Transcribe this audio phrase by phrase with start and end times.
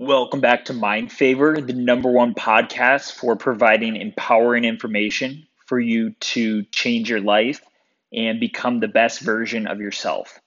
[0.00, 6.12] Welcome back to Mind Favor, the number one podcast for providing empowering information for you
[6.20, 7.60] to change your life
[8.10, 10.40] and become the best version of yourself.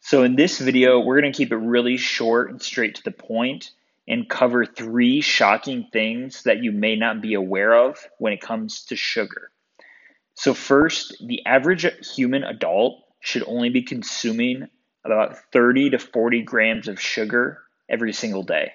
[0.00, 3.12] So, in this video, we're going to keep it really short and straight to the
[3.12, 3.70] point
[4.06, 8.84] and cover three shocking things that you may not be aware of when it comes
[8.84, 9.50] to sugar.
[10.34, 14.68] So, first, the average human adult should only be consuming
[15.02, 18.72] about 30 to 40 grams of sugar every single day.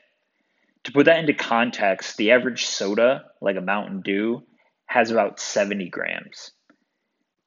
[0.83, 4.43] To put that into context, the average soda, like a Mountain Dew,
[4.85, 6.51] has about 70 grams.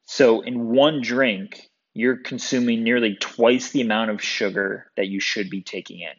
[0.04, 5.50] So, in one drink, you're consuming nearly twice the amount of sugar that you should
[5.50, 6.12] be taking in.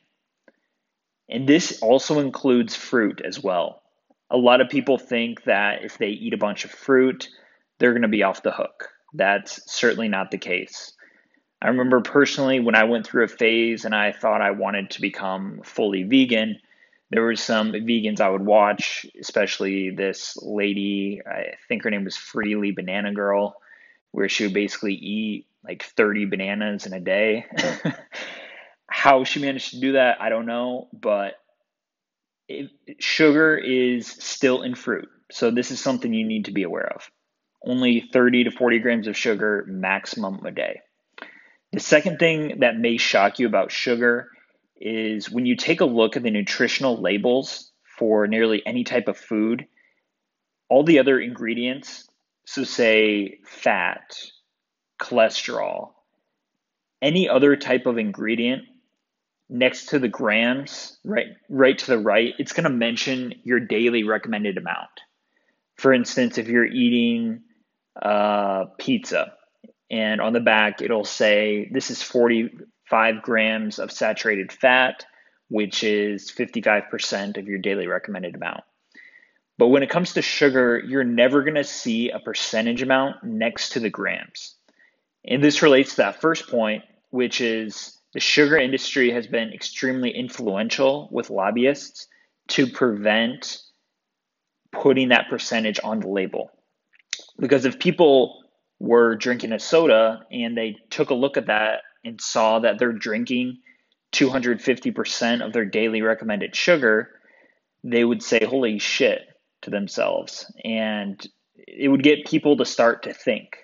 [1.29, 3.83] And this also includes fruit as well.
[4.29, 7.29] A lot of people think that if they eat a bunch of fruit,
[7.79, 8.89] they're going to be off the hook.
[9.13, 10.93] That's certainly not the case.
[11.61, 15.01] I remember personally when I went through a phase and I thought I wanted to
[15.01, 16.59] become fully vegan
[17.11, 22.15] there were some vegans I would watch, especially this lady, I think her name was
[22.15, 23.57] Freelee Banana Girl,
[24.11, 27.45] where she would basically eat like 30 bananas in a day.
[28.87, 31.33] How she managed to do that, I don't know, but
[32.47, 35.09] it, sugar is still in fruit.
[35.31, 37.09] So this is something you need to be aware of.
[37.63, 40.81] Only 30 to 40 grams of sugar maximum a day.
[41.73, 44.29] The second thing that may shock you about sugar
[44.81, 49.17] is when you take a look at the nutritional labels for nearly any type of
[49.17, 49.67] food,
[50.69, 52.09] all the other ingredients,
[52.45, 54.15] so say fat,
[54.99, 55.91] cholesterol,
[57.01, 58.63] any other type of ingredient
[59.49, 64.03] next to the grams, right right to the right, it's going to mention your daily
[64.03, 64.89] recommended amount.
[65.77, 67.41] For instance, if you're eating
[68.01, 69.33] uh, pizza,
[69.89, 72.49] and on the back it'll say this is 40
[72.91, 75.05] five grams of saturated fat,
[75.47, 78.63] which is 55% of your daily recommended amount.
[79.57, 83.69] But when it comes to sugar, you're never going to see a percentage amount next
[83.71, 84.55] to the grams.
[85.25, 90.09] And this relates to that first point, which is the sugar industry has been extremely
[90.09, 92.07] influential with lobbyists
[92.49, 93.61] to prevent
[94.71, 96.51] putting that percentage on the label.
[97.39, 98.43] Because if people
[98.79, 102.91] were drinking a soda and they took a look at that and saw that they're
[102.91, 103.59] drinking
[104.13, 107.09] 250% of their daily recommended sugar,
[107.83, 109.21] they would say, Holy shit,
[109.61, 110.51] to themselves.
[110.63, 111.25] And
[111.55, 113.57] it would get people to start to think,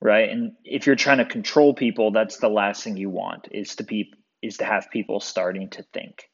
[0.00, 0.28] right?
[0.28, 3.84] And if you're trying to control people, that's the last thing you want is to
[3.84, 6.24] be is to have people starting to think.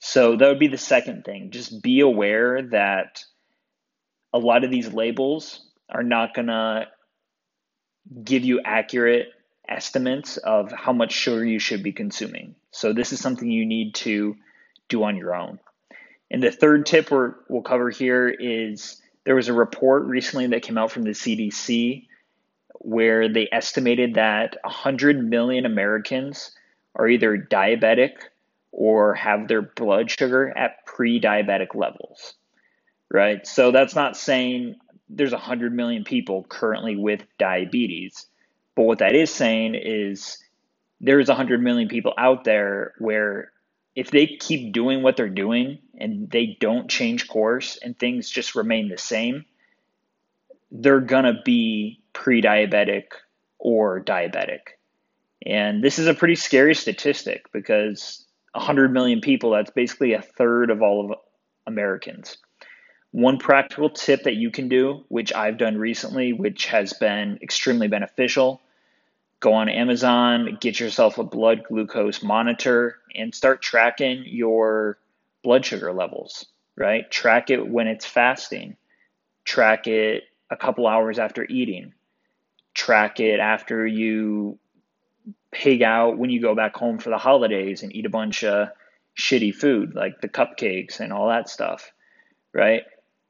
[0.00, 1.50] So that would be the second thing.
[1.50, 3.22] Just be aware that
[4.32, 6.86] a lot of these labels are not going to
[8.24, 9.28] give you accurate
[9.68, 12.54] estimates of how much sugar you should be consuming.
[12.70, 14.36] So this is something you need to
[14.88, 15.58] do on your own.
[16.30, 20.62] And the third tip we will cover here is there was a report recently that
[20.62, 22.06] came out from the CDC
[22.80, 26.52] where they estimated that 100 million Americans
[26.94, 28.12] are either diabetic
[28.72, 32.34] or have their blood sugar at pre diabetic levels,
[33.10, 33.46] right?
[33.46, 34.76] So that's not saying
[35.08, 38.26] there's 100 million people currently with diabetes.
[38.78, 40.38] But what that is saying is
[41.00, 43.50] there's 100 million people out there where
[43.96, 48.54] if they keep doing what they're doing and they don't change course and things just
[48.54, 49.44] remain the same,
[50.70, 53.06] they're going to be pre diabetic
[53.58, 54.60] or diabetic.
[55.44, 60.70] And this is a pretty scary statistic because 100 million people, that's basically a third
[60.70, 61.18] of all of
[61.66, 62.36] Americans.
[63.10, 67.88] One practical tip that you can do, which I've done recently, which has been extremely
[67.88, 68.62] beneficial,
[69.40, 74.98] go on Amazon, get yourself a blood glucose monitor, and start tracking your
[75.44, 77.10] blood sugar levels, right?
[77.10, 78.76] Track it when it's fasting,
[79.44, 81.94] track it a couple hours after eating,
[82.74, 84.58] track it after you
[85.52, 88.68] pig out when you go back home for the holidays and eat a bunch of
[89.18, 91.92] shitty food like the cupcakes and all that stuff,
[92.52, 92.82] right?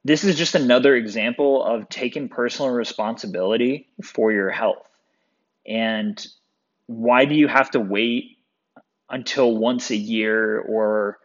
[0.04, 4.88] This is just another example of taking personal responsibility for your health
[5.68, 6.26] and
[6.86, 8.38] why do you have to wait
[9.10, 11.18] until once a year or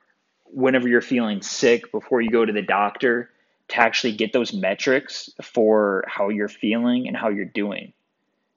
[0.45, 3.29] whenever you're feeling sick before you go to the doctor
[3.69, 7.93] to actually get those metrics for how you're feeling and how you're doing?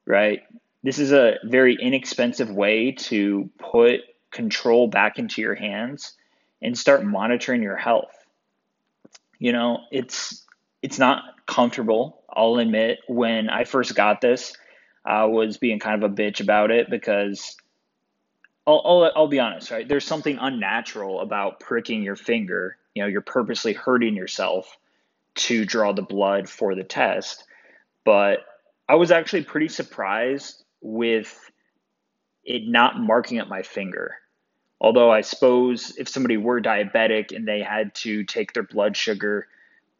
[0.05, 0.43] Right?
[0.83, 4.01] This is a very inexpensive way to put
[4.31, 6.13] control back into your hands
[6.61, 8.13] and start monitoring your health.
[9.39, 10.45] You know, it's
[10.81, 12.99] it's not comfortable, I'll admit.
[13.07, 14.55] When I first got this,
[15.07, 17.55] I was being kind of a bitch about it because
[18.67, 19.87] I'll, I'll, I'll be honest, right?
[19.87, 22.75] There's something unnatural about pricking your finger.
[22.93, 24.77] You know, you're purposely hurting yourself
[25.35, 27.45] to draw the blood for the test.
[28.03, 28.39] But
[28.89, 31.51] I was actually pretty surprised with
[32.43, 34.15] it not marking up my finger.
[34.81, 39.47] Although I suppose if somebody were diabetic and they had to take their blood sugar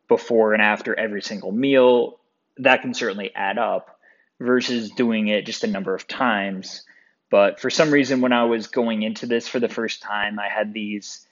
[0.09, 2.19] before and after every single meal,
[2.57, 3.96] that can certainly add up
[4.39, 6.83] versus doing it just a number of times.
[7.29, 10.47] But for some reason, when I was going into this for the first time, I
[10.47, 11.27] had these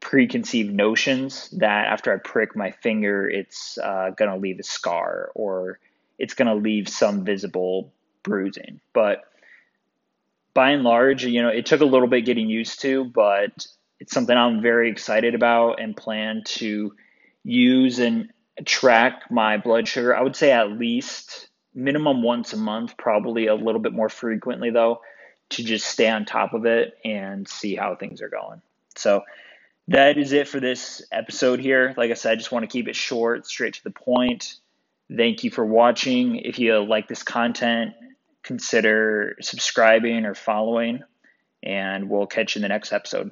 [0.00, 5.30] preconceived notions that after I prick my finger, it's uh, going to leave a scar
[5.34, 5.78] or
[6.18, 7.92] it's going to leave some visible
[8.22, 8.80] bruising.
[8.92, 9.24] But
[10.54, 13.66] by and large, you know, it took a little bit getting used to, but
[14.00, 16.94] it's something I'm very excited about and plan to
[17.44, 18.30] use and
[18.64, 20.16] track my blood sugar.
[20.16, 24.70] I would say at least minimum once a month, probably a little bit more frequently
[24.70, 25.00] though,
[25.50, 28.60] to just stay on top of it and see how things are going.
[28.96, 29.22] So
[29.88, 31.94] that is it for this episode here.
[31.96, 34.56] Like I said, I just want to keep it short, straight to the point.
[35.14, 36.36] Thank you for watching.
[36.36, 37.94] If you like this content,
[38.42, 41.04] consider subscribing or following,
[41.62, 43.30] and we'll catch you in the next episode.